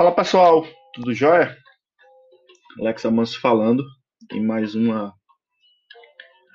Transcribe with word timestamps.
Fala 0.00 0.14
pessoal, 0.14 0.64
tudo 0.94 1.12
jóia? 1.12 1.54
Alex 2.80 3.04
Amanso 3.04 3.38
falando 3.38 3.84
em 4.32 4.42
mais 4.42 4.74
uma. 4.74 5.12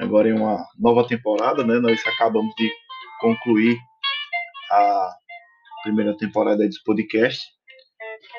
Agora 0.02 0.28
em 0.28 0.34
uma 0.34 0.66
nova 0.80 1.08
temporada, 1.08 1.64
né? 1.64 1.76
Nós 1.78 2.04
acabamos 2.08 2.56
de 2.56 2.74
concluir 3.20 3.78
a 4.72 5.16
primeira 5.84 6.18
temporada 6.18 6.58
desse 6.58 6.84
podcast, 6.84 7.40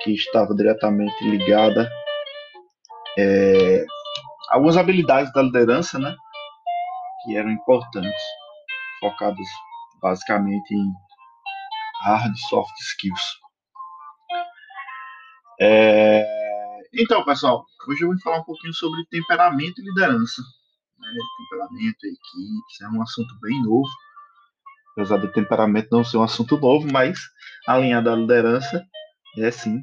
que 0.02 0.12
estava 0.12 0.52
diretamente 0.56 1.22
ligada 1.22 1.88
é, 3.16 3.84
a 4.50 4.56
algumas 4.56 4.76
habilidades 4.76 5.32
da 5.32 5.42
liderança, 5.42 6.00
né? 6.00 6.16
Que 7.22 7.36
eram 7.36 7.52
importantes, 7.52 8.24
focadas 8.98 9.46
basicamente 10.02 10.74
em 10.74 10.92
hard 12.02 12.36
soft 12.48 12.74
skills. 12.80 13.45
É... 15.60 16.24
Então, 16.94 17.24
pessoal, 17.24 17.64
hoje 17.88 18.02
eu 18.02 18.08
vou 18.08 18.18
falar 18.20 18.38
um 18.38 18.44
pouquinho 18.44 18.72
sobre 18.72 19.04
temperamento 19.06 19.80
e 19.80 19.84
liderança. 19.84 20.42
Né? 20.98 21.08
Temperamento 21.38 22.04
equipes 22.04 22.80
é 22.82 22.88
um 22.88 23.02
assunto 23.02 23.34
bem 23.40 23.62
novo, 23.62 23.88
apesar 24.92 25.18
do 25.18 25.32
temperamento 25.32 25.88
não 25.92 26.04
ser 26.04 26.16
um 26.16 26.22
assunto 26.22 26.56
novo, 26.58 26.86
mas 26.90 27.18
alinhado 27.66 28.10
à 28.10 28.16
liderança 28.16 28.84
é 29.38 29.50
sim, 29.50 29.82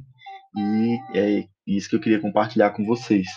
e 0.56 1.00
é 1.14 1.48
isso 1.68 1.90
que 1.90 1.96
eu 1.96 2.02
queria 2.02 2.20
compartilhar 2.20 2.72
com 2.72 2.86
vocês. 2.86 3.28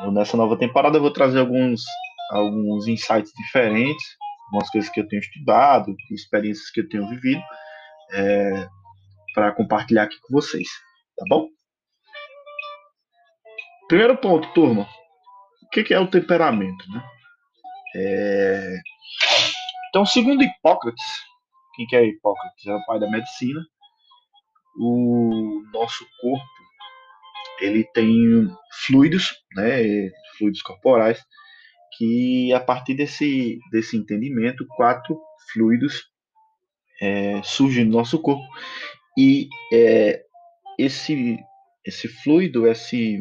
Eu, 0.00 0.10
nessa 0.12 0.36
nova 0.36 0.58
temporada 0.58 0.98
eu 0.98 1.02
vou 1.02 1.10
trazer 1.10 1.40
alguns, 1.40 1.82
alguns 2.30 2.86
insights 2.86 3.32
diferentes, 3.34 4.04
algumas 4.46 4.70
coisas 4.70 4.90
que 4.90 5.00
eu 5.00 5.08
tenho 5.08 5.20
estudado, 5.20 5.94
experiências 6.10 6.70
que 6.70 6.80
eu 6.80 6.88
tenho 6.88 7.08
vivido, 7.08 7.42
é, 8.12 8.68
para 9.34 9.52
compartilhar 9.52 10.04
aqui 10.04 10.16
com 10.20 10.34
vocês, 10.34 10.68
tá 11.16 11.24
bom? 11.28 11.48
Primeiro 13.88 14.16
ponto, 14.16 14.52
turma. 14.52 14.88
O 15.62 15.68
que 15.68 15.94
é 15.94 16.00
o 16.00 16.10
temperamento? 16.10 16.84
Né? 16.90 17.02
É... 17.94 18.76
Então, 19.88 20.04
segundo 20.04 20.42
Hipócrates, 20.42 21.04
quem 21.74 21.86
que 21.86 21.96
é 21.96 22.04
Hipócrates? 22.04 22.66
É 22.66 22.74
o 22.74 22.84
pai 22.84 22.98
da 22.98 23.10
medicina. 23.10 23.60
O 24.78 25.62
nosso 25.72 26.04
corpo 26.20 26.44
ele 27.60 27.84
tem 27.84 28.48
fluidos, 28.86 29.34
né, 29.54 30.10
fluidos 30.36 30.60
corporais, 30.60 31.24
que 31.96 32.52
a 32.52 32.60
partir 32.60 32.94
desse, 32.94 33.58
desse 33.70 33.96
entendimento, 33.96 34.66
quatro 34.76 35.18
fluidos 35.52 36.10
é, 37.00 37.42
surgem 37.42 37.84
no 37.84 37.92
nosso 37.92 38.20
corpo 38.20 38.44
e 39.16 39.48
é, 39.72 40.22
esse 40.78 41.38
esse 41.86 42.08
fluido, 42.08 42.66
esse 42.66 43.16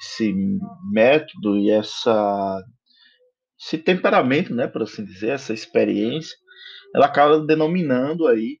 esse 0.00 0.34
método 0.90 1.58
e 1.58 1.70
essa 1.70 2.62
esse 3.60 3.76
temperamento, 3.76 4.54
né, 4.54 4.66
por 4.66 4.82
assim 4.82 5.04
dizer, 5.04 5.32
essa 5.32 5.52
experiência, 5.52 6.34
ela 6.94 7.04
acaba 7.04 7.44
denominando 7.44 8.26
aí 8.26 8.58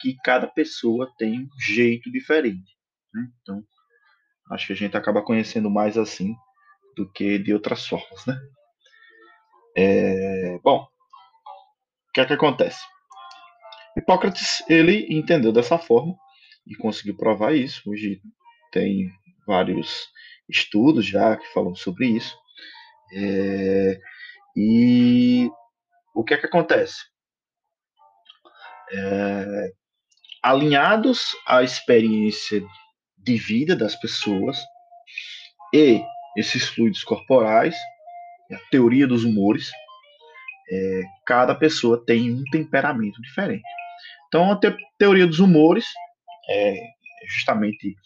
que 0.00 0.16
cada 0.24 0.48
pessoa 0.48 1.08
tem 1.16 1.42
um 1.42 1.48
jeito 1.60 2.10
diferente. 2.10 2.76
Né? 3.14 3.28
Então, 3.40 3.62
acho 4.50 4.66
que 4.66 4.72
a 4.72 4.76
gente 4.76 4.96
acaba 4.96 5.22
conhecendo 5.22 5.70
mais 5.70 5.96
assim 5.96 6.34
do 6.96 7.10
que 7.12 7.38
de 7.38 7.54
outras 7.54 7.86
formas, 7.86 8.26
né? 8.26 8.36
É, 9.76 10.58
bom, 10.64 10.82
o 12.08 12.12
que 12.12 12.20
é 12.20 12.24
que 12.24 12.32
acontece? 12.32 12.82
Hipócrates 13.96 14.62
ele 14.68 15.06
entendeu 15.08 15.52
dessa 15.52 15.78
forma 15.78 16.14
e 16.66 16.74
conseguiu 16.76 17.16
provar 17.16 17.54
isso. 17.54 17.88
Hoje 17.88 18.20
tem 18.72 19.08
vários 19.46 20.08
estudos 20.48 21.06
já 21.06 21.36
que 21.36 21.46
falam 21.52 21.74
sobre 21.74 22.06
isso. 22.06 22.36
É, 23.12 23.98
e 24.56 25.50
o 26.14 26.24
que 26.24 26.34
é 26.34 26.36
que 26.36 26.46
acontece? 26.46 26.96
É, 28.92 29.72
alinhados 30.42 31.36
à 31.46 31.62
experiência 31.62 32.62
de 33.18 33.36
vida 33.36 33.74
das 33.74 33.96
pessoas 33.96 34.58
e 35.74 36.02
esses 36.36 36.68
fluidos 36.68 37.02
corporais, 37.02 37.74
a 38.52 38.58
teoria 38.70 39.06
dos 39.06 39.24
humores, 39.24 39.70
é, 40.70 41.02
cada 41.26 41.54
pessoa 41.54 42.04
tem 42.04 42.32
um 42.32 42.44
temperamento 42.50 43.20
diferente. 43.22 43.64
Então, 44.28 44.52
a 44.52 44.56
te 44.56 44.74
teoria 44.98 45.26
dos 45.26 45.40
humores 45.40 45.86
é 46.48 46.74
justamente 47.26 47.96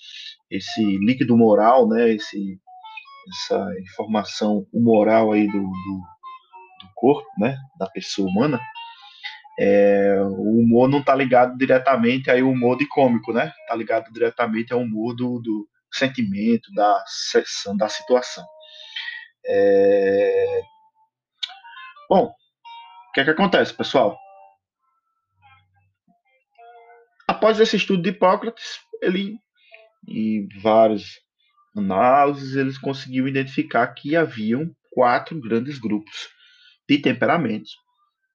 esse 0.50 0.82
líquido 0.98 1.36
moral, 1.36 1.88
né, 1.88 2.10
esse, 2.10 2.58
essa 3.28 3.66
informação 3.81 4.66
moral 4.72 5.32
aí 5.32 5.47
do, 5.47 5.60
do, 5.60 6.00
do, 6.82 6.91
corpo, 6.94 7.28
né, 7.38 7.56
da 7.78 7.88
pessoa 7.88 8.28
humana, 8.28 8.60
é, 9.59 10.16
o 10.22 10.60
humor 10.60 10.88
não 10.88 11.00
está 11.00 11.14
ligado 11.14 11.56
diretamente 11.56 12.30
aí 12.30 12.42
o 12.42 12.50
humor 12.50 12.78
de 12.78 12.88
cômico, 12.88 13.30
né? 13.30 13.53
Está 13.60 13.76
ligado 13.76 14.10
diretamente 14.10 14.72
ao 14.72 14.80
humor 14.80 15.14
do, 15.14 15.38
do 15.38 15.69
sentimento, 15.92 16.72
da 16.72 17.04
sessão, 17.06 17.76
da 17.76 17.86
situação. 17.86 18.42
É... 19.47 20.62
Bom, 22.09 22.26
o 22.26 23.12
que 23.12 23.20
é 23.20 23.25
que 23.25 23.30
acontece, 23.30 23.75
pessoal? 23.75 24.19
Após 27.28 27.60
esse 27.60 27.76
estudo 27.76 28.03
de 28.03 28.10
Hipócrates, 28.10 28.80
ele 29.02 29.38
e 30.06 30.48
várias 30.60 31.20
análises, 31.76 32.56
eles 32.56 32.78
conseguiram 32.78 33.28
identificar 33.28 33.86
que 33.88 34.16
haviam 34.16 34.74
quatro 34.90 35.38
grandes 35.40 35.78
grupos 35.78 36.28
de 36.88 36.98
temperamentos 36.98 37.76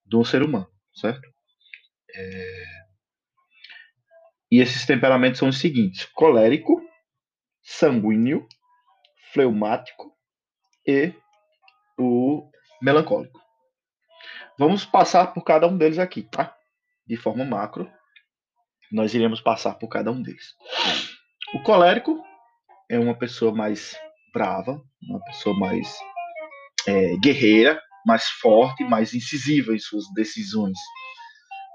do 0.06 0.24
ser 0.24 0.42
humano, 0.42 0.68
certo? 0.94 1.28
É... 2.16 2.64
E 4.52 4.60
esses 4.60 4.86
temperamentos 4.86 5.40
são 5.40 5.50
os 5.50 5.58
seguintes: 5.58 6.06
colérico, 6.06 6.82
sanguíneo, 7.62 8.48
fleumático 9.34 10.16
e 10.88 11.14
o 11.98 12.50
melancólico. 12.82 13.42
Vamos 14.58 14.86
passar 14.86 15.34
por 15.34 15.44
cada 15.44 15.68
um 15.68 15.78
deles 15.78 16.00
aqui, 16.00 16.24
tá? 16.24 16.56
De 17.06 17.18
forma 17.18 17.44
macro, 17.44 17.92
nós 18.92 19.14
iremos 19.14 19.42
passar 19.42 19.76
por 19.76 19.88
cada 19.88 20.12
um 20.12 20.22
deles. 20.22 20.54
O 21.54 21.62
colérico 21.64 22.24
é 22.90 23.00
uma 23.00 23.18
pessoa 23.18 23.54
mais 23.54 23.98
brava, 24.34 24.82
uma 25.02 25.24
pessoa 25.26 25.58
mais 25.58 25.98
é, 26.88 27.16
guerreira, 27.18 27.82
mais 28.06 28.28
forte, 28.28 28.84
mais 28.84 29.14
incisiva 29.14 29.74
em 29.74 29.80
suas 29.80 30.04
decisões, 30.14 30.78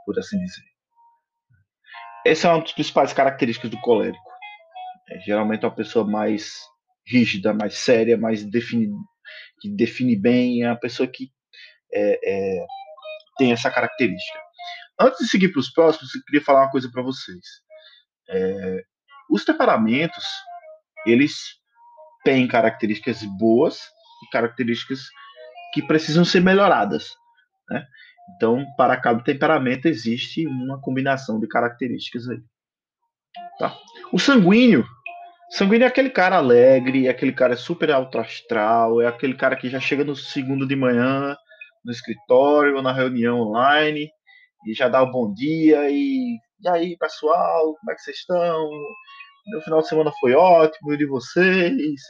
por 0.05 0.19
assim 0.19 0.39
dizer. 0.39 0.63
Essa 2.25 2.49
é 2.49 2.51
uma 2.53 2.61
das 2.61 2.73
principais 2.73 3.13
características 3.13 3.71
do 3.71 3.81
colérico. 3.81 4.31
É, 5.11 5.19
geralmente 5.21 5.65
é 5.65 5.69
uma 5.69 5.75
pessoa 5.75 6.07
mais 6.07 6.61
rígida, 7.07 7.53
mais 7.53 7.75
séria, 7.75 8.17
mais 8.17 8.45
defini 8.45 8.89
que 9.61 9.69
define 9.69 10.17
bem, 10.17 10.63
é 10.63 10.69
uma 10.69 10.79
pessoa 10.79 11.07
que 11.07 11.31
é, 11.93 12.19
é, 12.25 12.67
tem 13.37 13.53
essa 13.53 13.71
característica. 13.71 14.39
Antes 15.01 15.21
de 15.21 15.29
seguir 15.29 15.49
para 15.49 15.61
os 15.61 15.71
próximos, 15.71 16.15
eu 16.15 16.23
queria 16.25 16.45
falar 16.45 16.61
uma 16.61 16.71
coisa 16.71 16.91
para 16.93 17.03
vocês. 17.03 17.41
É, 18.29 18.85
os 19.31 19.45
temperamentos, 19.45 20.25
eles 21.07 21.33
têm 22.23 22.47
características 22.47 23.23
boas 23.39 23.81
e 24.23 24.31
características 24.31 25.01
que 25.73 25.83
precisam 25.83 26.23
ser 26.23 26.41
melhoradas. 26.41 27.15
Né? 27.71 27.87
Então, 28.37 28.63
para 28.77 28.95
cada 28.97 29.23
temperamento 29.23 29.87
existe 29.87 30.47
uma 30.47 30.79
combinação 30.81 31.41
de 31.41 31.49
características 31.49 32.29
aí. 32.29 32.43
Tá? 33.59 33.75
O 34.13 34.19
sanguíneo, 34.19 34.85
sanguíneo 35.51 35.85
é 35.85 35.89
aquele 35.89 36.11
cara 36.11 36.37
alegre, 36.37 37.07
é 37.07 37.11
aquele 37.11 37.33
cara 37.33 37.57
super 37.57 37.91
alto 37.91 38.19
astral, 38.19 39.01
é 39.01 39.07
aquele 39.07 39.35
cara 39.35 39.57
que 39.57 39.71
já 39.71 39.81
chega 39.81 40.05
no 40.05 40.15
segundo 40.15 40.67
de 40.67 40.77
manhã 40.77 41.35
no 41.83 41.91
escritório 41.91 42.77
ou 42.77 42.83
na 42.83 42.93
reunião 42.93 43.41
online 43.41 44.11
e 44.67 44.75
já 44.75 44.89
dá 44.89 45.03
o 45.03 45.07
um 45.07 45.11
bom 45.11 45.33
dia 45.33 45.91
e 45.91 46.39
e 46.63 46.69
aí 46.69 46.97
pessoal, 46.99 47.75
como 47.75 47.91
é 47.91 47.95
que 47.95 48.03
vocês 48.03 48.19
estão? 48.19 48.71
Meu 49.47 49.63
final 49.63 49.81
de 49.81 49.89
semana 49.89 50.13
foi 50.21 50.35
ótimo, 50.35 50.93
e 50.93 50.99
de 50.99 51.07
vocês? 51.07 52.01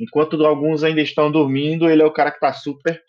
Enquanto 0.00 0.44
alguns 0.46 0.84
ainda 0.84 1.00
estão 1.00 1.30
dormindo, 1.30 1.90
ele 1.90 2.00
é 2.02 2.06
o 2.06 2.12
cara 2.12 2.30
que 2.30 2.36
está 2.36 2.52
super 2.52 3.02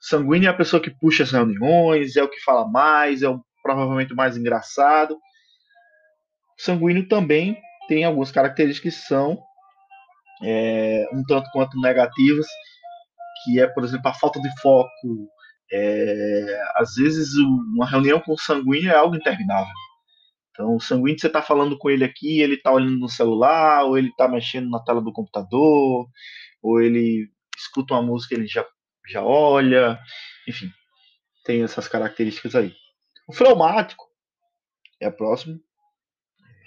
sanguíneo, 0.00 0.48
é 0.48 0.50
a 0.50 0.56
pessoa 0.56 0.82
que 0.82 0.90
puxa 0.90 1.22
as 1.22 1.30
reuniões, 1.30 2.16
é 2.16 2.22
o 2.22 2.28
que 2.28 2.40
fala 2.40 2.66
mais, 2.66 3.22
é 3.22 3.28
o 3.28 3.40
provavelmente 3.62 4.12
mais 4.12 4.36
engraçado. 4.36 5.16
Sanguíneo 6.58 7.06
também 7.06 7.56
tem 7.86 8.04
algumas 8.04 8.32
características 8.32 8.94
que 8.94 9.00
são 9.00 9.40
é, 10.42 11.06
um 11.12 11.22
tanto 11.22 11.48
quanto 11.52 11.80
negativas, 11.80 12.46
que 13.44 13.60
é, 13.60 13.68
por 13.68 13.84
exemplo, 13.84 14.08
a 14.08 14.14
falta 14.14 14.40
de 14.40 14.50
foco. 14.60 14.90
É, 15.72 16.62
às 16.76 16.94
vezes, 16.94 17.34
uma 17.74 17.86
reunião 17.86 18.20
com 18.20 18.36
sanguíneo 18.36 18.90
é 18.90 18.94
algo 18.94 19.16
interminável. 19.16 19.72
Então, 20.50 20.76
o 20.76 20.80
sanguíneo, 20.80 21.18
você 21.18 21.28
está 21.28 21.40
falando 21.40 21.78
com 21.78 21.88
ele 21.88 22.04
aqui, 22.04 22.40
ele 22.40 22.54
está 22.56 22.70
olhando 22.70 22.98
no 22.98 23.08
celular, 23.08 23.84
ou 23.84 23.96
ele 23.96 24.08
está 24.08 24.28
mexendo 24.28 24.68
na 24.68 24.80
tela 24.84 25.00
do 25.00 25.12
computador, 25.12 26.06
ou 26.62 26.80
ele 26.80 27.30
escuta 27.56 27.94
uma 27.94 28.02
música, 28.02 28.34
ele 28.34 28.46
já, 28.46 28.66
já 29.08 29.24
olha, 29.24 29.98
enfim, 30.46 30.70
tem 31.44 31.62
essas 31.62 31.88
características 31.88 32.54
aí. 32.54 32.74
O 33.26 33.32
fleumático 33.32 34.04
é 35.00 35.08
o 35.08 35.12
próximo. 35.12 35.58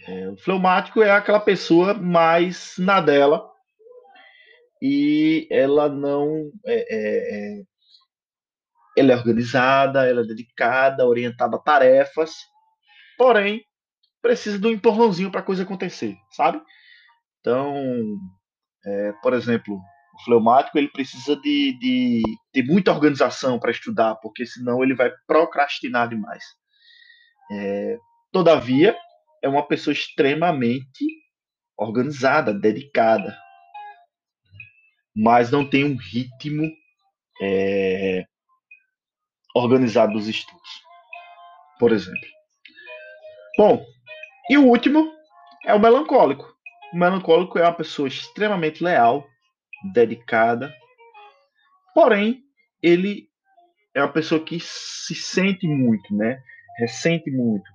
É, 0.08 0.30
o 0.30 0.38
fleumático 0.38 1.02
é 1.04 1.12
aquela 1.12 1.40
pessoa 1.40 1.94
mais 1.94 2.76
na 2.78 3.02
dela 3.02 3.50
e 4.82 5.48
ela 5.50 5.90
não 5.90 6.52
é, 6.66 6.76
é, 6.76 7.60
é 7.60 7.64
ela 8.96 9.12
é 9.12 9.16
organizada, 9.16 10.08
ela 10.08 10.22
é 10.22 10.26
dedicada, 10.26 11.06
orientada 11.06 11.58
a 11.58 11.60
tarefas, 11.60 12.34
porém 13.18 13.64
precisa 14.22 14.58
de 14.58 14.68
um 14.68 14.72
empurrãozinho 14.72 15.32
para 15.32 15.42
a 15.42 15.44
coisa 15.44 15.64
acontecer, 15.64 16.16
sabe? 16.32 16.62
Então, 17.40 17.76
é, 18.86 19.12
por 19.22 19.34
exemplo, 19.34 19.76
o 19.76 20.24
fleumático 20.24 20.78
ele 20.78 20.88
precisa 20.88 21.36
de, 21.36 21.78
de 21.78 22.22
ter 22.52 22.64
muita 22.64 22.92
organização 22.92 23.60
para 23.60 23.72
estudar, 23.72 24.16
porque 24.16 24.46
senão 24.46 24.84
ele 24.84 24.96
vai 24.96 25.12
procrastinar 25.28 26.10
demais. 26.10 26.44
É, 27.52 27.98
todavia, 28.32 28.98
é 29.44 29.48
uma 29.48 29.68
pessoa 29.68 29.94
extremamente 29.94 31.06
organizada, 31.78 32.54
dedicada, 32.54 33.38
mas 35.16 35.52
não 35.52 35.70
tem 35.70 35.84
um 35.84 35.98
ritmo 35.98 36.70
é, 37.42 38.24
organizado 39.56 40.14
dos 40.14 40.28
estudos, 40.28 40.84
por 41.80 41.94
exemplo. 41.94 42.28
Bom, 43.58 43.86
e 44.50 44.58
o 44.58 44.66
último 44.66 45.10
é 45.66 45.74
o 45.74 45.80
melancólico. 45.80 46.54
O 46.94 46.98
melancólico 46.98 47.58
é 47.58 47.64
uma 47.64 47.74
pessoa 47.74 48.08
extremamente 48.08 48.84
leal, 48.84 49.26
dedicada, 49.94 50.74
porém 51.94 52.44
ele 52.84 53.30
é 53.94 54.02
uma 54.02 54.12
pessoa 54.12 54.44
que 54.44 54.60
se 54.60 55.16
sente 55.16 55.66
muito, 55.68 56.14
né? 56.14 56.38
Ressente 56.78 57.32
muito. 57.32 57.66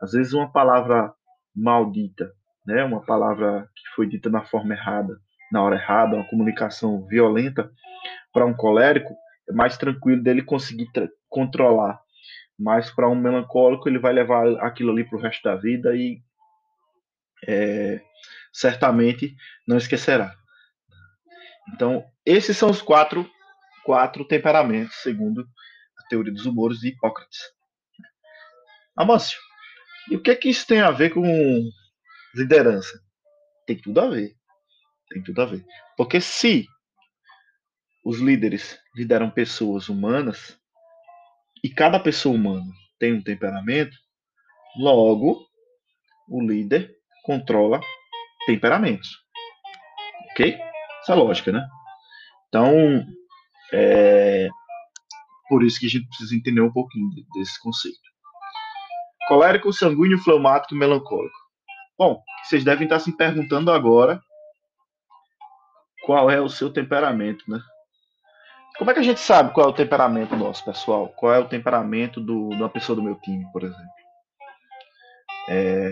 Às 0.00 0.12
vezes 0.12 0.32
uma 0.32 0.50
palavra 0.50 1.12
maldita, 1.54 2.32
né? 2.66 2.82
Uma 2.82 3.04
palavra 3.04 3.68
que 3.76 3.94
foi 3.94 4.08
dita 4.08 4.30
na 4.30 4.42
forma 4.42 4.72
errada, 4.72 5.14
na 5.52 5.62
hora 5.62 5.76
errada, 5.76 6.16
uma 6.16 6.28
comunicação 6.28 7.06
violenta 7.06 7.70
para 8.32 8.46
um 8.46 8.54
colérico, 8.54 9.14
mais 9.52 9.76
tranquilo 9.76 10.22
dele 10.22 10.42
conseguir 10.42 10.88
controlar. 11.28 12.00
Mas 12.58 12.90
para 12.90 13.08
um 13.08 13.14
melancólico, 13.14 13.88
ele 13.88 13.98
vai 13.98 14.12
levar 14.12 14.46
aquilo 14.64 14.90
ali 14.90 15.04
para 15.04 15.18
o 15.18 15.20
resto 15.20 15.42
da 15.42 15.56
vida 15.56 15.94
e 15.94 16.20
é, 17.46 18.00
certamente 18.52 19.34
não 19.66 19.76
esquecerá. 19.76 20.34
Então, 21.74 22.04
esses 22.24 22.56
são 22.56 22.70
os 22.70 22.80
quatro, 22.80 23.28
quatro 23.84 24.24
temperamentos, 24.24 24.96
segundo 25.02 25.46
a 25.98 26.08
teoria 26.08 26.32
dos 26.32 26.46
humores 26.46 26.78
de 26.78 26.88
Hipócrates. 26.88 27.40
Amâncio, 28.96 29.38
e 30.10 30.16
o 30.16 30.22
que, 30.22 30.30
é 30.30 30.34
que 30.34 30.48
isso 30.48 30.66
tem 30.66 30.80
a 30.80 30.90
ver 30.90 31.10
com 31.10 31.22
liderança? 32.34 32.98
Tem 33.66 33.76
tudo 33.76 34.00
a 34.00 34.08
ver. 34.08 34.34
Tem 35.10 35.22
tudo 35.22 35.42
a 35.42 35.46
ver. 35.46 35.64
Porque 35.96 36.20
se 36.20 36.66
os 38.06 38.20
líderes 38.20 38.78
lideram 38.94 39.28
pessoas 39.28 39.88
humanas 39.88 40.56
e 41.62 41.68
cada 41.68 41.98
pessoa 41.98 42.36
humana 42.36 42.72
tem 43.00 43.12
um 43.12 43.20
temperamento, 43.20 43.96
logo 44.78 45.44
o 46.28 46.40
líder 46.40 46.94
controla 47.24 47.80
temperamentos. 48.46 49.08
Ok? 50.30 50.56
Essa 51.00 51.14
é 51.14 51.16
lógica, 51.16 51.50
né? 51.50 51.66
Então, 52.46 53.04
é 53.72 54.48
por 55.48 55.64
isso 55.64 55.80
que 55.80 55.86
a 55.86 55.90
gente 55.90 56.06
precisa 56.06 56.36
entender 56.36 56.60
um 56.60 56.72
pouquinho 56.72 57.08
desse 57.34 57.60
conceito. 57.60 57.98
Colérico, 59.26 59.72
sanguíneo, 59.72 60.18
fleumático 60.18 60.76
e 60.76 60.78
melancólico. 60.78 61.38
Bom, 61.98 62.22
vocês 62.44 62.62
devem 62.62 62.84
estar 62.84 63.00
se 63.00 63.16
perguntando 63.16 63.72
agora 63.72 64.22
qual 66.04 66.30
é 66.30 66.40
o 66.40 66.48
seu 66.48 66.72
temperamento, 66.72 67.44
né? 67.50 67.58
Como 68.78 68.90
é 68.90 68.94
que 68.94 69.00
a 69.00 69.02
gente 69.02 69.20
sabe 69.20 69.52
qual 69.52 69.66
é 69.66 69.70
o 69.70 69.74
temperamento 69.74 70.36
nosso, 70.36 70.64
pessoal? 70.64 71.08
Qual 71.16 71.32
é 71.32 71.38
o 71.38 71.48
temperamento 71.48 72.20
do, 72.20 72.50
de 72.50 72.56
uma 72.56 72.68
pessoa 72.68 72.94
do 72.94 73.02
meu 73.02 73.14
time, 73.16 73.44
por 73.52 73.62
exemplo? 73.62 73.84
É, 75.48 75.90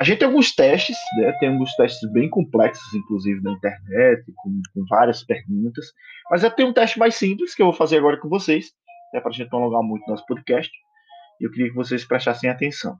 a 0.00 0.04
gente 0.04 0.18
tem 0.18 0.28
alguns 0.28 0.54
testes, 0.54 0.96
né? 1.16 1.32
tem 1.40 1.48
alguns 1.48 1.74
testes 1.74 2.08
bem 2.12 2.30
complexos, 2.30 2.94
inclusive, 2.94 3.42
na 3.42 3.50
internet, 3.50 4.24
com, 4.36 4.62
com 4.72 4.84
várias 4.88 5.24
perguntas. 5.24 5.86
Mas 6.30 6.44
eu 6.44 6.50
tenho 6.52 6.68
um 6.68 6.72
teste 6.72 6.98
mais 6.98 7.16
simples 7.16 7.54
que 7.54 7.62
eu 7.62 7.66
vou 7.66 7.74
fazer 7.74 7.98
agora 7.98 8.16
com 8.20 8.28
vocês, 8.28 8.66
né, 9.12 9.20
para 9.20 9.30
a 9.30 9.32
gente 9.32 9.50
não 9.50 9.60
alongar 9.60 9.82
muito 9.82 10.08
nosso 10.08 10.24
podcast. 10.26 10.70
E 11.40 11.44
eu 11.44 11.50
queria 11.50 11.70
que 11.70 11.74
vocês 11.74 12.04
prestassem 12.04 12.48
atenção. 12.48 12.96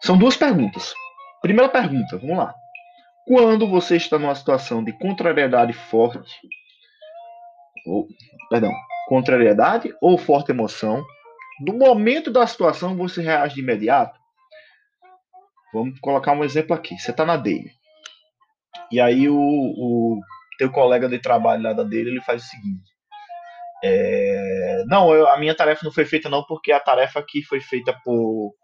São 0.00 0.16
duas 0.16 0.36
perguntas. 0.36 0.94
Primeira 1.42 1.68
pergunta, 1.68 2.16
vamos 2.16 2.38
lá. 2.38 2.54
Quando 3.26 3.68
você 3.68 3.96
está 3.96 4.18
numa 4.18 4.34
situação 4.34 4.82
de 4.82 4.92
contrariedade 4.92 5.74
forte, 5.74 6.38
ou, 7.86 8.06
perdão, 8.50 8.72
contrariedade 9.08 9.94
ou 10.00 10.18
forte 10.18 10.50
emoção, 10.50 11.04
no 11.60 11.74
momento 11.74 12.30
da 12.30 12.46
situação 12.46 12.96
você 12.96 13.22
reage 13.22 13.54
de 13.54 13.60
imediato? 13.60 14.18
Vamos 15.72 15.98
colocar 16.00 16.32
um 16.32 16.44
exemplo 16.44 16.74
aqui. 16.74 16.98
Você 16.98 17.10
está 17.10 17.24
na 17.24 17.36
dele. 17.36 17.70
E 18.90 19.00
aí 19.00 19.28
o, 19.28 19.36
o 19.36 20.20
teu 20.58 20.70
colega 20.70 21.08
de 21.08 21.18
trabalho 21.18 21.62
lá 21.62 21.72
da 21.72 21.82
dele, 21.82 22.10
ele 22.10 22.20
faz 22.20 22.42
o 22.42 22.46
seguinte. 22.46 22.96
É, 23.84 24.84
não, 24.86 25.12
eu, 25.14 25.28
a 25.28 25.38
minha 25.38 25.54
tarefa 25.54 25.84
não 25.84 25.92
foi 25.92 26.04
feita 26.04 26.28
não, 26.28 26.44
porque 26.44 26.72
a 26.72 26.80
tarefa 26.80 27.22
que 27.26 27.42
foi 27.42 27.60
feita 27.60 27.92
por, 28.04 28.54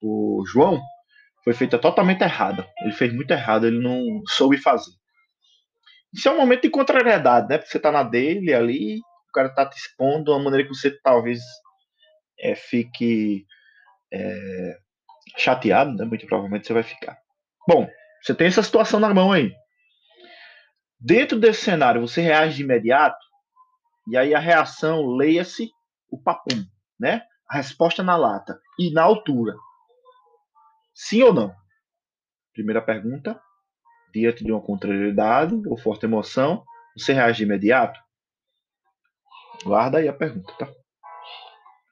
por 0.00 0.44
João 0.46 0.80
foi 1.44 1.54
feita 1.54 1.78
totalmente 1.78 2.22
errada. 2.22 2.66
Ele 2.82 2.92
fez 2.92 3.12
muito 3.12 3.30
errado, 3.30 3.66
ele 3.66 3.80
não 3.80 4.22
soube 4.26 4.56
fazer. 4.58 4.92
Isso 6.12 6.28
é 6.28 6.32
um 6.32 6.36
momento 6.36 6.62
de 6.62 6.70
contrariedade, 6.70 7.48
né? 7.48 7.58
Porque 7.58 7.70
você 7.70 7.78
está 7.78 7.90
na 7.90 8.02
dele 8.02 8.52
ali, 8.52 8.98
o 8.98 9.32
cara 9.32 9.48
está 9.48 9.68
te 9.68 9.78
expondo 9.78 10.24
de 10.24 10.30
uma 10.30 10.42
maneira 10.42 10.68
que 10.68 10.74
você 10.74 10.90
talvez 11.02 11.40
é, 12.38 12.54
fique 12.54 13.46
é, 14.12 14.76
chateado, 15.38 15.94
né? 15.94 16.04
Muito 16.04 16.26
provavelmente 16.26 16.66
você 16.66 16.72
vai 16.74 16.82
ficar. 16.82 17.16
Bom, 17.66 17.88
você 18.22 18.34
tem 18.34 18.46
essa 18.46 18.62
situação 18.62 19.00
na 19.00 19.12
mão 19.14 19.32
aí. 19.32 19.52
Dentro 21.00 21.38
desse 21.38 21.62
cenário, 21.62 22.00
você 22.00 22.20
reage 22.20 22.56
de 22.56 22.62
imediato, 22.62 23.18
e 24.08 24.16
aí 24.16 24.34
a 24.34 24.38
reação, 24.38 25.06
leia-se 25.16 25.70
o 26.10 26.20
papum, 26.20 26.64
né? 26.98 27.22
A 27.48 27.56
resposta 27.56 28.02
na 28.02 28.16
lata 28.16 28.58
e 28.78 28.92
na 28.92 29.02
altura. 29.02 29.54
Sim 30.94 31.22
ou 31.22 31.32
não? 31.32 31.54
Primeira 32.52 32.82
pergunta. 32.82 33.40
Diante 34.12 34.44
de 34.44 34.52
uma 34.52 34.60
contrariedade 34.60 35.54
ou 35.66 35.76
forte 35.76 36.04
emoção, 36.04 36.64
você 36.96 37.12
reage 37.12 37.38
de 37.38 37.44
imediato? 37.44 37.98
Guarda 39.64 39.98
aí 39.98 40.08
a 40.08 40.12
pergunta, 40.12 40.52
tá? 40.58 40.68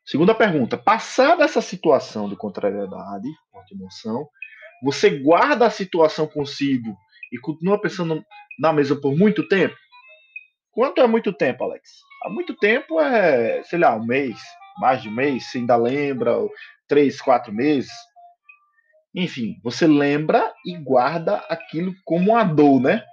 Segunda 0.04 0.34
pergunta. 0.34 0.76
Passada 0.76 1.44
essa 1.44 1.60
situação 1.60 2.28
de 2.28 2.36
contrariedade, 2.36 3.28
forte 3.50 3.74
emoção, 3.74 4.28
você 4.82 5.10
guarda 5.10 5.66
a 5.66 5.70
situação 5.70 6.26
consigo 6.26 6.96
e 7.32 7.38
continua 7.38 7.80
pensando 7.80 8.24
na 8.58 8.72
mesa 8.72 8.96
por 8.96 9.16
muito 9.16 9.46
tempo? 9.46 9.76
Quanto 10.72 11.00
é 11.00 11.06
muito 11.06 11.32
tempo, 11.32 11.64
Alex? 11.64 11.88
Há 12.24 12.30
muito 12.30 12.56
tempo 12.56 13.00
é, 13.00 13.62
sei 13.64 13.78
lá, 13.78 13.94
um 13.94 14.04
mês, 14.04 14.38
mais 14.78 15.02
de 15.02 15.08
um 15.08 15.14
mês, 15.14 15.44
você 15.50 15.58
ainda 15.58 15.76
lembra, 15.76 16.36
três, 16.88 17.20
quatro 17.20 17.52
meses. 17.52 17.90
Enfim, 19.14 19.56
você 19.62 19.86
lembra 19.86 20.52
e 20.64 20.76
guarda 20.76 21.36
aquilo 21.48 21.92
como 22.04 22.32
uma 22.32 22.44
dor, 22.44 22.80
né? 22.80 23.04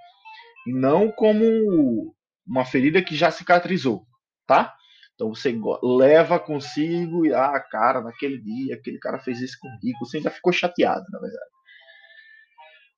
Não 0.66 1.10
como 1.10 2.14
uma 2.46 2.64
ferida 2.64 3.02
que 3.02 3.16
já 3.16 3.30
cicatrizou, 3.30 4.06
tá? 4.46 4.74
Então 5.14 5.34
você 5.34 5.58
leva 5.82 6.38
consigo 6.38 7.26
e, 7.26 7.34
ah, 7.34 7.58
cara, 7.58 8.00
naquele 8.00 8.40
dia, 8.40 8.76
aquele 8.76 8.98
cara 8.98 9.18
fez 9.18 9.40
isso 9.40 9.58
comigo, 9.60 9.98
você 10.00 10.18
ainda 10.18 10.30
ficou 10.30 10.52
chateado, 10.52 11.04
na 11.10 11.18
verdade. 11.18 11.50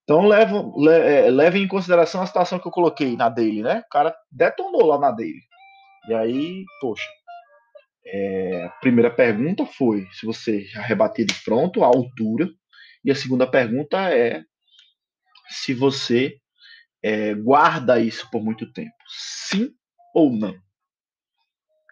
Então 0.02 0.26
leva, 0.26 0.64
é, 0.92 1.30
leve 1.30 1.59
em 1.61 1.69
consideração 1.69 2.21
a 2.21 2.26
situação 2.26 2.59
que 2.59 2.66
eu 2.66 2.73
coloquei 2.73 3.16
na 3.16 3.28
dele, 3.28 3.62
né? 3.62 3.85
O 3.87 3.88
cara 3.88 4.14
detonou 4.30 4.85
lá 4.85 4.99
na 4.99 5.11
dele. 5.11 5.40
E 6.09 6.14
aí, 6.14 6.64
poxa, 6.80 7.09
é, 8.04 8.64
a 8.64 8.71
primeira 8.80 9.11
pergunta 9.11 9.64
foi 9.64 10.07
se 10.12 10.26
você 10.26 10.64
já 10.64 10.83
rebateu 10.83 11.25
de 11.25 11.35
pronto 11.45 11.85
a 11.85 11.87
altura. 11.87 12.49
E 13.04 13.11
a 13.11 13.14
segunda 13.14 13.50
pergunta 13.50 13.99
é 14.14 14.45
se 15.49 15.75
você 15.75 16.37
é, 17.02 17.35
guarda 17.35 17.99
isso 17.99 18.28
por 18.30 18.42
muito 18.42 18.71
tempo. 18.73 18.95
Sim 19.09 19.75
ou 20.14 20.33
não? 20.33 20.54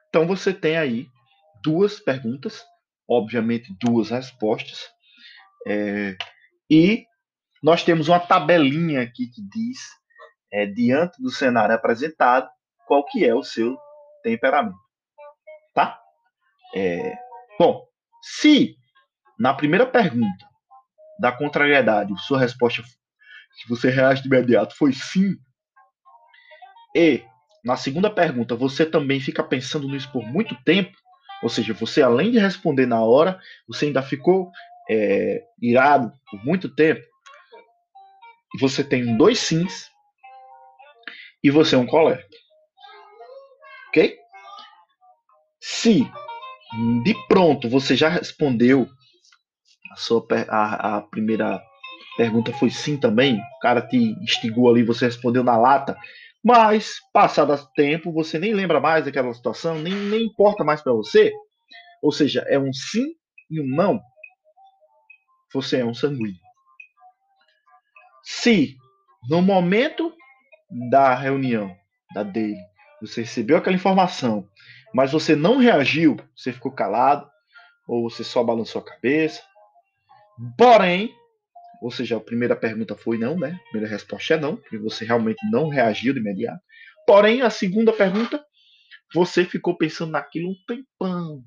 Então 0.08 0.26
você 0.26 0.52
tem 0.52 0.76
aí 0.76 1.06
duas 1.62 1.98
perguntas, 2.00 2.64
obviamente 3.08 3.74
duas 3.80 4.10
respostas, 4.10 4.86
É, 5.66 6.16
e 6.70 7.04
nós 7.62 7.82
temos 7.82 8.08
uma 8.08 8.20
tabelinha 8.20 9.02
aqui 9.02 9.26
que 9.26 9.42
diz, 9.42 9.78
é, 10.52 10.66
diante 10.66 11.20
do 11.20 11.30
cenário 11.30 11.74
apresentado, 11.74 12.48
qual 12.86 13.04
que 13.04 13.24
é 13.24 13.34
o 13.34 13.42
seu 13.42 13.76
temperamento. 14.22 14.78
Tá? 15.74 16.00
É, 16.74 17.16
bom, 17.58 17.84
se 18.22 18.76
na 19.38 19.52
primeira 19.52 19.86
pergunta 19.86 20.46
da 21.18 21.32
contrariedade 21.32 22.12
sua 22.22 22.38
resposta, 22.38 22.82
se 22.82 23.68
você 23.68 23.90
reage 23.90 24.22
de 24.22 24.28
imediato, 24.28 24.76
foi 24.76 24.92
sim, 24.92 25.37
e 26.94 27.22
na 27.64 27.76
segunda 27.76 28.10
pergunta 28.10 28.54
você 28.54 28.87
também 28.87 29.20
fica 29.20 29.42
pensando 29.42 29.88
nisso 29.88 30.10
por 30.12 30.25
muito 30.25 30.54
tempo, 30.64 30.96
ou 31.42 31.48
seja, 31.48 31.72
você 31.75 32.02
além 32.02 32.30
de 32.30 32.38
responder 32.38 32.87
na 32.87 33.02
hora, 33.02 33.38
você 33.66 33.87
ainda 33.87 34.02
ficou 34.02 34.50
é, 34.90 35.42
irado 35.60 36.12
por 36.30 36.44
muito 36.44 36.68
tempo, 36.68 37.04
você 38.58 38.82
tem 38.82 39.16
dois 39.16 39.38
sims 39.38 39.90
e 41.42 41.50
você 41.50 41.75
é 41.75 41.78
um 41.78 41.87
colérico. 41.87 42.28
Ok? 43.88 44.18
Se 45.60 46.10
de 47.02 47.14
pronto 47.28 47.68
você 47.68 47.96
já 47.96 48.08
respondeu 48.08 48.88
sua 49.98 50.24
a, 50.48 50.96
a 50.96 51.00
primeira 51.02 51.62
pergunta 52.16 52.52
foi 52.52 52.70
sim 52.70 52.96
também, 52.96 53.38
o 53.38 53.58
cara 53.60 53.82
te 53.82 53.96
instigou 54.22 54.70
ali, 54.70 54.82
você 54.82 55.06
respondeu 55.06 55.44
na 55.44 55.56
lata, 55.56 55.96
mas 56.42 56.96
passado 57.12 57.56
tempo 57.74 58.12
você 58.12 58.38
nem 58.38 58.54
lembra 58.54 58.80
mais 58.80 59.04
daquela 59.04 59.32
situação, 59.34 59.78
nem, 59.78 59.94
nem 59.94 60.24
importa 60.24 60.64
mais 60.64 60.80
para 60.80 60.92
você, 60.92 61.32
ou 62.02 62.10
seja, 62.10 62.44
é 62.48 62.58
um 62.58 62.72
sim 62.72 63.14
e 63.50 63.60
um 63.60 63.66
não, 63.66 64.00
você 65.52 65.78
é 65.78 65.84
um 65.84 65.94
sanguíneo. 65.94 66.40
Se 68.22 68.76
no 69.28 69.40
momento 69.40 70.12
da 70.90 71.14
reunião 71.14 71.74
da 72.14 72.22
dele 72.22 72.58
você 73.00 73.22
recebeu 73.22 73.56
aquela 73.56 73.76
informação, 73.76 74.46
mas 74.94 75.12
você 75.12 75.36
não 75.36 75.58
reagiu, 75.58 76.16
você 76.36 76.52
ficou 76.52 76.72
calado, 76.72 77.28
ou 77.86 78.08
você 78.08 78.22
só 78.22 78.44
balançou 78.44 78.82
a 78.82 78.84
cabeça. 78.84 79.42
Porém, 80.57 81.14
ou 81.80 81.90
seja, 81.90 82.16
a 82.16 82.21
primeira 82.21 82.57
pergunta 82.57 82.95
foi 82.95 83.18
não, 83.18 83.37
né? 83.37 83.59
A 83.61 83.71
primeira 83.71 83.92
resposta 83.92 84.35
é 84.35 84.40
não, 84.40 84.57
porque 84.57 84.78
você 84.78 85.04
realmente 85.04 85.38
não 85.50 85.68
reagiu 85.68 86.12
de 86.12 86.21
imediato. 86.21 86.61
Porém, 87.07 87.42
a 87.42 87.50
segunda 87.50 87.92
pergunta, 87.92 88.45
você 89.14 89.45
ficou 89.45 89.76
pensando 89.76 90.12
naquilo 90.12 90.50
um 90.50 90.57
tempão 90.66 91.42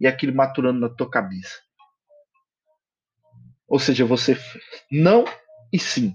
e 0.00 0.06
aquilo 0.06 0.34
maturando 0.34 0.80
na 0.80 0.88
tua 0.88 1.08
cabeça. 1.08 1.60
Ou 3.68 3.78
seja, 3.78 4.04
você 4.04 4.36
não 4.90 5.24
e 5.72 5.78
sim. 5.78 6.14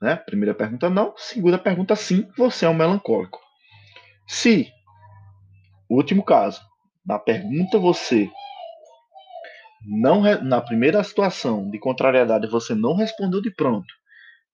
Né? 0.00 0.16
Primeira 0.16 0.54
pergunta, 0.54 0.90
não. 0.90 1.14
Segunda 1.16 1.58
pergunta, 1.58 1.94
sim. 1.94 2.28
Você 2.36 2.64
é 2.64 2.68
um 2.68 2.74
melancólico. 2.74 3.40
Se, 4.26 4.70
último 5.88 6.24
caso, 6.24 6.60
na 7.06 7.18
pergunta 7.18 7.78
você 7.78 8.30
não 9.82 10.22
na 10.42 10.60
primeira 10.60 11.02
situação 11.02 11.70
de 11.70 11.78
contrariedade 11.78 12.46
você 12.48 12.74
não 12.74 12.94
respondeu 12.94 13.40
de 13.40 13.50
pronto, 13.50 13.92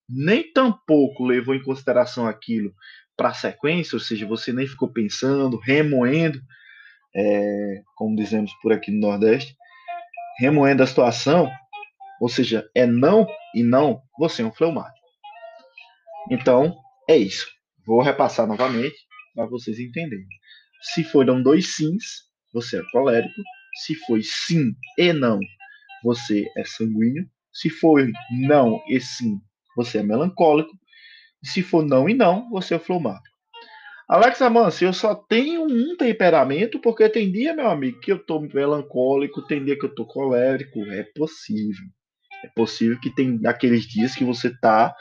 nem 0.09 0.53
tampouco 0.53 1.25
levou 1.25 1.55
em 1.55 1.63
consideração 1.63 2.27
aquilo 2.27 2.73
para 3.17 3.29
a 3.29 3.35
sequência, 3.35 3.97
ou 3.97 4.01
seja, 4.01 4.27
você 4.27 4.53
nem 4.53 4.67
ficou 4.67 4.93
pensando, 4.93 5.59
remoendo, 5.59 6.41
é, 7.15 7.83
como 7.97 8.17
dizemos 8.17 8.53
por 8.61 8.73
aqui 8.73 8.91
no 8.91 9.01
Nordeste, 9.01 9.57
remoendo 10.39 10.83
a 10.83 10.87
situação, 10.87 11.49
ou 12.21 12.29
seja, 12.29 12.69
é 12.75 12.87
não 12.87 13.27
e 13.55 13.63
não, 13.63 14.03
você 14.19 14.43
é 14.43 14.45
um 14.45 14.53
fleumático. 14.53 15.07
Então, 16.31 16.77
é 17.09 17.17
isso. 17.17 17.47
Vou 17.87 18.03
repassar 18.03 18.47
novamente 18.47 18.97
para 19.35 19.47
vocês 19.47 19.79
entenderem. 19.79 20.27
Se 20.81 21.05
foram 21.05 21.43
dois 21.43 21.75
sims, 21.75 22.25
você 22.53 22.81
é 22.81 22.83
colérico. 22.93 23.43
Se 23.75 23.95
foi 23.95 24.23
sim 24.23 24.73
e 24.99 25.13
não, 25.13 25.39
você 26.03 26.47
é 26.57 26.65
sanguíneo. 26.65 27.27
Se 27.53 27.71
for 27.71 28.07
não 28.31 28.81
e 28.89 29.01
sim, 29.01 29.39
você 29.77 29.99
é 29.99 30.03
melancólico. 30.03 30.73
Se 31.43 31.63
for 31.63 31.85
não 31.85 32.09
e 32.09 32.15
não, 32.15 32.49
você 32.51 32.75
é 32.75 32.79
fleumático. 32.79 33.35
Alex 34.09 34.43
Amance, 34.43 34.85
eu 34.85 34.93
só 34.93 35.15
tenho 35.15 35.65
um 35.65 35.97
temperamento 35.97 36.79
porque 36.79 37.09
tem 37.09 37.33
dia, 37.33 37.55
meu 37.55 37.69
amigo, 37.69 38.01
que 38.01 38.13
eu 38.13 38.19
tô 38.19 38.41
melancólico, 38.41 39.43
tem 39.43 39.65
dia 39.65 39.79
que 39.79 39.87
eu 39.87 39.95
tô 39.95 40.05
colérico. 40.05 40.81
É 40.91 41.05
possível. 41.15 41.87
É 42.45 42.49
possível 42.49 43.01
que 43.01 43.15
tem 43.15 43.41
aqueles 43.47 43.87
dias 43.87 44.15
que 44.15 44.25
você 44.25 44.55
tá 44.61 44.95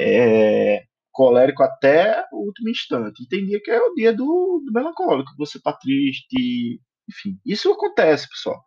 é, 0.00 0.82
colérico 1.12 1.62
até 1.62 2.24
o 2.32 2.46
último 2.46 2.70
instante. 2.70 3.22
E 3.22 3.28
tem 3.28 3.44
dia 3.44 3.60
que 3.62 3.70
é 3.70 3.80
o 3.80 3.94
dia 3.94 4.12
do, 4.12 4.62
do 4.64 4.72
melancólico, 4.72 5.30
você 5.36 5.60
tá 5.60 5.72
triste, 5.72 6.80
enfim. 7.08 7.38
Isso 7.44 7.72
acontece, 7.72 8.28
pessoal, 8.28 8.62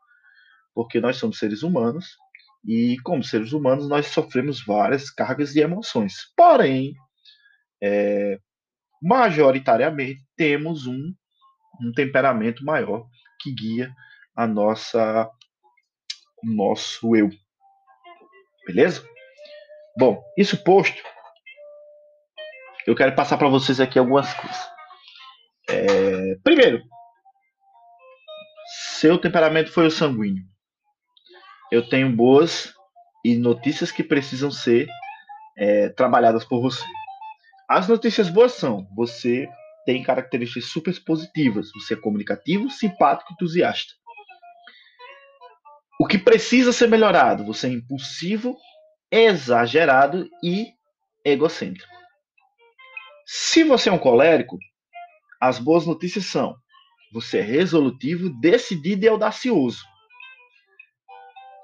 porque 0.74 1.00
nós 1.00 1.18
somos 1.18 1.38
seres 1.38 1.64
humanos 1.64 2.18
e, 2.66 2.98
como 3.04 3.24
seres 3.24 3.54
humanos, 3.54 3.88
nós 3.88 4.08
sofremos 4.08 4.64
várias 4.64 5.10
cargas 5.10 5.54
de 5.54 5.62
emoções. 5.62 6.14
Porém, 6.36 6.94
é, 7.82 8.40
majoritariamente, 9.02 10.24
temos 10.36 10.86
um, 10.88 11.14
um 11.82 11.92
temperamento 11.94 12.64
maior 12.64 13.06
que 13.40 13.54
guia 13.54 13.94
a 14.36 14.48
nossa 14.48 15.30
o 16.44 16.48
nosso 16.48 17.16
eu. 17.16 17.30
Beleza? 18.66 19.08
Bom, 19.98 20.24
isso 20.38 20.64
posto, 20.64 21.02
eu 22.88 22.96
quero 22.96 23.14
passar 23.16 23.38
para 23.38 23.50
vocês 23.50 23.80
aqui 23.80 24.00
algumas 24.00 24.34
coisas. 24.34 24.70
É, 25.70 26.36
primeiro, 26.44 26.82
seu 29.02 29.18
temperamento 29.18 29.72
foi 29.72 29.88
o 29.88 29.92
sanguíneo. 29.92 30.46
Eu 31.72 31.90
tenho 31.90 32.16
boas 32.16 32.72
e 33.26 33.36
notícias 33.36 33.92
que 33.92 34.04
precisam 34.04 34.52
ser 34.52 34.88
é, 35.58 35.90
trabalhadas 35.90 36.46
por 36.46 36.62
você. 36.62 36.86
As 37.68 37.88
notícias 37.88 38.30
boas 38.30 38.52
são: 38.52 38.88
você 38.96 39.50
tem 39.88 40.04
características 40.04 40.66
super 40.66 40.94
positivas, 41.04 41.72
você 41.74 41.96
é 41.96 41.98
comunicativo, 41.98 42.70
simpático, 42.70 43.34
entusiasta. 43.34 43.92
O 46.00 46.06
que 46.06 46.20
precisa 46.20 46.72
ser 46.72 46.88
melhorado? 46.88 47.44
Você 47.46 47.66
é 47.66 47.72
impulsivo, 47.72 48.56
exagerado 49.12 50.30
e 50.44 50.68
egocêntrico. 51.26 51.92
Se 53.26 53.64
você 53.64 53.90
é 53.90 53.92
um 53.92 53.98
colérico, 53.98 54.60
as 55.42 55.58
boas 55.58 55.88
notícias 55.88 56.26
são: 56.26 56.56
você 57.12 57.40
é 57.40 57.42
resolutivo, 57.42 58.30
decidido 58.40 59.06
e 59.06 59.08
audacioso. 59.08 59.84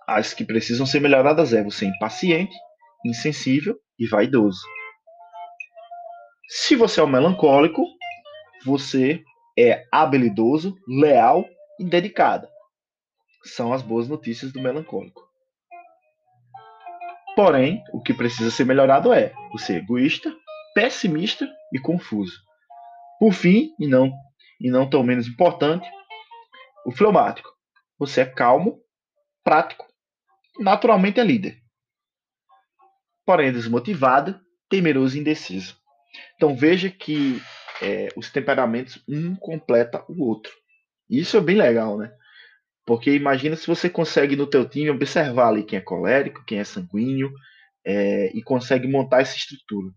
As 0.08 0.34
que 0.34 0.46
precisam 0.46 0.86
ser 0.86 1.02
melhoradas 1.02 1.54
é 1.54 1.64
você 1.64 1.86
é 1.86 1.90
impaciente, 1.90 2.56
insensível 3.06 3.78
e 4.00 4.08
vaidoso. 4.08 4.62
Se 6.50 6.76
você 6.76 7.00
é 7.00 7.04
um 7.04 7.08
melancólico, 7.08 7.86
você 8.66 9.24
é 9.58 9.86
habilidoso, 9.92 10.76
leal 10.88 11.46
e 11.80 11.84
dedicado. 11.84 12.48
São 13.44 13.74
as 13.74 13.82
boas 13.82 14.08
notícias 14.08 14.52
do 14.52 14.62
melancólico. 14.62 15.28
Porém, 17.36 17.84
o 17.94 18.02
que 18.02 18.14
precisa 18.14 18.50
ser 18.50 18.66
melhorado 18.66 19.14
é 19.14 19.34
você 19.52 19.78
egoísta, 19.78 20.34
pessimista 20.74 21.48
e 21.74 21.80
confuso. 21.80 22.36
Por 23.20 23.34
fim, 23.34 23.70
e 23.80 23.88
não, 23.88 24.12
e 24.60 24.70
não 24.70 24.90
tão 24.90 25.04
menos 25.04 25.28
importante, 25.28 25.88
o 26.86 26.92
fleumático. 26.92 27.50
Você 28.00 28.22
é 28.22 28.26
calmo, 28.26 28.80
prático, 29.44 29.86
naturalmente 30.60 31.20
é 31.20 31.24
líder. 31.24 31.58
Porém, 33.26 33.52
desmotivado, 33.52 34.40
temeroso 34.70 35.18
e 35.18 35.20
indeciso. 35.20 35.78
Então 36.36 36.56
veja 36.56 36.90
que 36.90 37.42
é, 37.82 38.10
os 38.16 38.32
temperamentos 38.32 39.04
um 39.08 39.36
completa 39.36 40.04
o 40.08 40.24
outro. 40.24 40.52
Isso 41.10 41.38
é 41.38 41.42
bem 41.42 41.58
legal, 41.58 41.98
né? 41.98 42.12
Porque 42.86 43.12
imagina 43.12 43.56
se 43.56 43.68
você 43.68 43.90
consegue 43.90 44.36
no 44.36 44.48
teu 44.48 44.68
time 44.68 44.90
observar 44.90 45.50
ali 45.50 45.64
quem 45.64 45.78
é 45.78 45.82
colérico, 45.82 46.46
quem 46.46 46.60
é 46.60 46.64
sanguíneo, 46.64 47.32
é, 47.86 48.32
e 48.34 48.42
consegue 48.42 48.88
montar 48.88 49.22
essa 49.22 49.36
estrutura. 49.36 49.92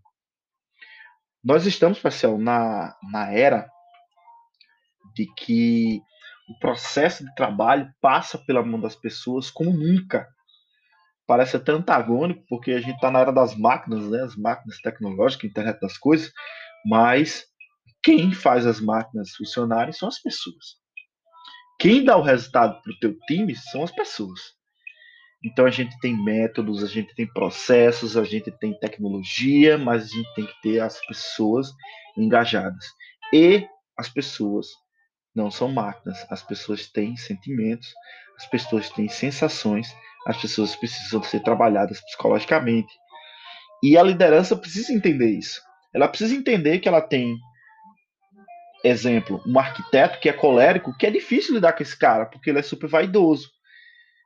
Nós 1.43 1.65
estamos, 1.65 2.01
Marcelo, 2.01 2.37
na, 2.37 2.95
na 3.11 3.31
era 3.31 3.70
de 5.13 5.25
que 5.35 6.01
o 6.49 6.59
processo 6.59 7.23
de 7.23 7.33
trabalho 7.35 7.91
passa 8.01 8.37
pela 8.37 8.63
mão 8.63 8.79
das 8.79 8.95
pessoas 8.95 9.49
como 9.49 9.71
nunca. 9.71 10.27
Parece 11.25 11.55
até 11.55 11.71
antagônico, 11.71 12.43
porque 12.49 12.71
a 12.71 12.81
gente 12.81 12.95
está 12.95 13.09
na 13.09 13.19
era 13.19 13.31
das 13.31 13.55
máquinas, 13.55 14.09
né? 14.09 14.21
as 14.21 14.35
máquinas 14.35 14.79
tecnológicas, 14.81 15.49
internet 15.49 15.79
das 15.79 15.97
coisas, 15.97 16.31
mas 16.85 17.45
quem 18.03 18.33
faz 18.33 18.65
as 18.65 18.81
máquinas 18.81 19.31
funcionarem 19.31 19.93
são 19.93 20.09
as 20.09 20.19
pessoas. 20.19 20.81
Quem 21.79 22.03
dá 22.03 22.17
o 22.17 22.21
resultado 22.21 22.81
para 22.81 22.91
o 22.91 22.99
teu 22.99 23.17
time 23.27 23.55
são 23.55 23.83
as 23.83 23.91
pessoas. 23.91 24.39
Então 25.43 25.65
a 25.65 25.71
gente 25.71 25.97
tem 25.99 26.15
métodos, 26.15 26.83
a 26.83 26.87
gente 26.87 27.15
tem 27.15 27.25
processos, 27.25 28.15
a 28.15 28.23
gente 28.23 28.51
tem 28.59 28.77
tecnologia, 28.79 29.77
mas 29.77 30.03
a 30.03 30.07
gente 30.07 30.33
tem 30.35 30.45
que 30.45 30.61
ter 30.61 30.79
as 30.79 31.03
pessoas 31.05 31.71
engajadas. 32.15 32.85
E 33.33 33.67
as 33.97 34.09
pessoas 34.09 34.67
não 35.35 35.49
são 35.49 35.69
máquinas, 35.69 36.25
as 36.29 36.43
pessoas 36.43 36.87
têm 36.87 37.15
sentimentos, 37.15 37.93
as 38.37 38.45
pessoas 38.45 38.89
têm 38.89 39.07
sensações, 39.07 39.93
as 40.25 40.39
pessoas 40.39 40.75
precisam 40.75 41.23
ser 41.23 41.41
trabalhadas 41.41 42.01
psicologicamente. 42.01 42.93
E 43.83 43.97
a 43.97 44.03
liderança 44.03 44.55
precisa 44.55 44.93
entender 44.93 45.29
isso. 45.29 45.61
Ela 45.93 46.07
precisa 46.07 46.35
entender 46.35 46.79
que 46.79 46.87
ela 46.87 47.01
tem, 47.01 47.37
exemplo, 48.83 49.41
um 49.45 49.57
arquiteto 49.57 50.19
que 50.19 50.29
é 50.29 50.33
colérico, 50.33 50.95
que 50.97 51.05
é 51.05 51.11
difícil 51.11 51.55
lidar 51.55 51.73
com 51.73 51.83
esse 51.83 51.97
cara, 51.97 52.25
porque 52.25 52.49
ele 52.49 52.59
é 52.59 52.63
super 52.63 52.87
vaidoso. 52.87 53.49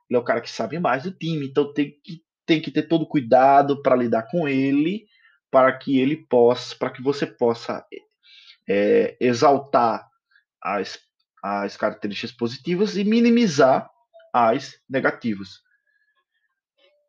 Ele 0.08 0.16
é 0.16 0.20
o 0.20 0.24
cara 0.24 0.40
que 0.40 0.50
sabe 0.50 0.78
mais 0.78 1.04
do 1.04 1.12
time, 1.12 1.46
então 1.46 1.72
tem 1.72 1.92
que, 2.04 2.20
tem 2.44 2.60
que 2.60 2.70
ter 2.70 2.82
todo 2.82 3.08
cuidado 3.08 3.82
para 3.82 3.96
lidar 3.96 4.24
com 4.30 4.46
ele, 4.46 5.06
para 5.50 5.72
que 5.72 5.98
ele 5.98 6.16
possa, 6.16 6.76
para 6.76 6.90
que 6.90 7.02
você 7.02 7.26
possa 7.26 7.84
é, 8.68 9.16
exaltar 9.20 10.06
as, 10.62 10.98
as 11.42 11.76
características 11.76 12.32
positivas 12.32 12.96
e 12.96 13.04
minimizar 13.04 13.88
as 14.32 14.74
negativas. 14.88 15.60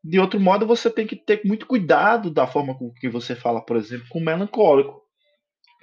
De 0.03 0.19
outro 0.19 0.39
modo, 0.39 0.65
você 0.65 0.89
tem 0.89 1.05
que 1.05 1.15
ter 1.15 1.41
muito 1.43 1.65
cuidado 1.65 2.31
da 2.31 2.47
forma 2.47 2.77
com 2.77 2.93
que 2.93 3.09
você 3.09 3.35
fala, 3.35 3.61
por 3.61 3.75
exemplo, 3.75 4.07
com 4.09 4.19
melancólico. 4.19 5.01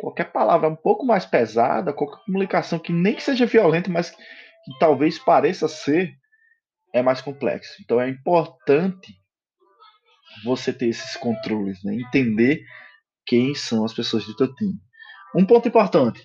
Qualquer 0.00 0.32
palavra 0.32 0.68
um 0.68 0.76
pouco 0.76 1.04
mais 1.04 1.26
pesada, 1.26 1.92
qualquer 1.92 2.24
comunicação 2.24 2.78
que 2.78 2.92
nem 2.92 3.14
que 3.14 3.22
seja 3.22 3.46
violenta, 3.46 3.90
mas 3.90 4.10
que 4.10 4.78
talvez 4.80 5.18
pareça 5.18 5.68
ser, 5.68 6.16
é 6.92 7.02
mais 7.02 7.20
complexo. 7.20 7.74
Então 7.82 8.00
é 8.00 8.08
importante 8.08 9.14
você 10.42 10.72
ter 10.72 10.86
esses 10.86 11.16
controles, 11.16 11.82
né? 11.84 11.94
entender 11.94 12.64
quem 13.26 13.54
são 13.54 13.84
as 13.84 13.92
pessoas 13.92 14.24
do 14.24 14.34
teu 14.34 14.54
time. 14.54 14.80
Um 15.34 15.44
ponto 15.44 15.68
importante 15.68 16.24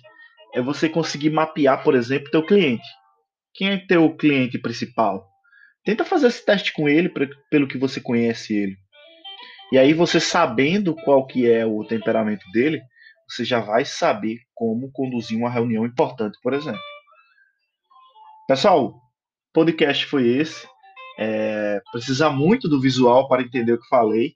é 0.54 0.60
você 0.60 0.88
conseguir 0.88 1.30
mapear, 1.30 1.82
por 1.82 1.94
exemplo, 1.94 2.30
teu 2.30 2.44
cliente. 2.44 2.86
Quem 3.54 3.70
é 3.70 3.76
teu 3.78 4.14
cliente 4.16 4.58
principal? 4.58 5.28
Tenta 5.84 6.04
fazer 6.04 6.28
esse 6.28 6.44
teste 6.44 6.72
com 6.72 6.88
ele, 6.88 7.12
pelo 7.50 7.66
que 7.66 7.78
você 7.78 8.00
conhece 8.00 8.54
ele. 8.54 8.76
E 9.72 9.78
aí 9.78 9.94
você 9.94 10.18
sabendo 10.18 10.94
qual 10.94 11.26
que 11.26 11.50
é 11.50 11.64
o 11.64 11.84
temperamento 11.84 12.44
dele, 12.52 12.80
você 13.28 13.44
já 13.44 13.60
vai 13.60 13.84
saber 13.84 14.38
como 14.54 14.90
conduzir 14.90 15.38
uma 15.38 15.48
reunião 15.48 15.86
importante, 15.86 16.36
por 16.42 16.52
exemplo. 16.52 16.80
Pessoal, 18.48 19.00
podcast 19.52 20.04
foi 20.06 20.26
esse. 20.26 20.66
É, 21.18 21.80
precisa 21.92 22.30
muito 22.30 22.68
do 22.68 22.80
visual 22.80 23.28
para 23.28 23.42
entender 23.42 23.72
o 23.72 23.80
que 23.80 23.88
falei, 23.88 24.34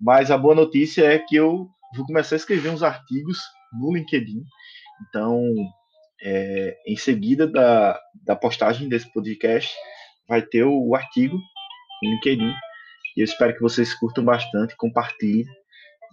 mas 0.00 0.30
a 0.30 0.38
boa 0.38 0.54
notícia 0.54 1.04
é 1.04 1.18
que 1.18 1.36
eu 1.36 1.68
vou 1.94 2.06
começar 2.06 2.34
a 2.34 2.38
escrever 2.38 2.70
uns 2.70 2.82
artigos 2.82 3.38
no 3.72 3.94
LinkedIn. 3.94 4.42
Então, 5.02 5.42
é, 6.22 6.76
em 6.86 6.96
seguida 6.96 7.46
da, 7.46 8.00
da 8.24 8.36
postagem 8.36 8.88
desse 8.88 9.12
podcast, 9.12 9.74
vai 10.28 10.42
ter 10.42 10.64
o, 10.64 10.88
o 10.88 10.94
artigo 10.94 11.38
no 12.02 12.10
LinkedIn. 12.10 12.52
E 13.16 13.20
eu 13.20 13.24
espero 13.24 13.54
que 13.54 13.60
vocês 13.60 13.94
curtam 13.94 14.24
bastante, 14.24 14.76
compartilhem 14.76 15.46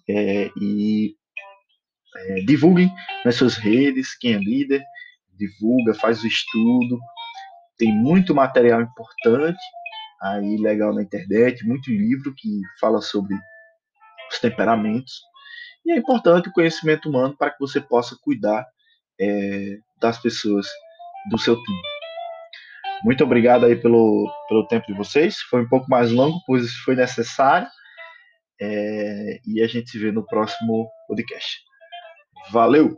é, 0.10 0.50
e 0.60 1.16
é, 2.16 2.36
divulguem 2.46 2.92
nas 3.26 3.36
suas 3.36 3.56
redes, 3.56 4.18
quem 4.18 4.34
é 4.34 4.38
líder, 4.38 4.84
divulga, 5.38 5.94
faz 5.94 6.24
o 6.24 6.28
estudo. 6.28 7.00
Tem 7.78 7.92
muito 7.92 8.36
material 8.36 8.82
importante 8.82 9.60
aí 10.22 10.58
legal 10.58 10.94
na 10.94 11.02
internet, 11.02 11.66
muito 11.66 11.90
livro 11.90 12.34
que 12.36 12.62
fala 12.80 13.02
sobre 13.02 13.36
os 14.32 14.40
temperamentos. 14.40 15.22
E 15.86 15.92
é 15.92 15.98
importante 15.98 16.50
o 16.50 16.54
conhecimento 16.54 17.10
humano 17.10 17.36
para 17.38 17.52
que 17.52 17.60
você 17.60 17.82
possa 17.82 18.16
cuidar 18.22 18.66
é, 19.20 19.78
das 20.00 20.22
pessoas 20.22 20.68
do 21.30 21.38
seu 21.38 21.56
time. 21.62 21.82
Muito 23.04 23.24
obrigado 23.24 23.66
aí 23.66 23.76
pelo, 23.76 24.32
pelo 24.48 24.68
tempo 24.68 24.86
de 24.88 24.94
vocês. 24.94 25.38
Foi 25.50 25.62
um 25.64 25.70
pouco 25.70 25.90
mais 25.90 26.12
longo, 26.12 26.40
pois 26.46 26.72
foi 26.78 26.96
necessário. 26.96 27.68
É, 28.60 29.40
e 29.46 29.62
a 29.62 29.68
gente 29.68 29.90
se 29.90 29.98
vê 29.98 30.12
no 30.12 30.26
próximo 30.26 30.88
podcast. 31.08 31.58
Valeu! 32.52 32.96